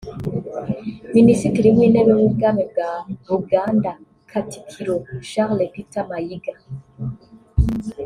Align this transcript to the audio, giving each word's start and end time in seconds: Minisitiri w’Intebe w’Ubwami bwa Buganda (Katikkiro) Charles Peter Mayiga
Minisitiri 1.15 1.67
w’Intebe 1.75 2.11
w’Ubwami 2.19 2.63
bwa 2.71 2.89
Buganda 3.27 3.91
(Katikkiro) 4.31 4.95
Charles 5.29 5.71
Peter 5.73 6.03
Mayiga 6.09 6.53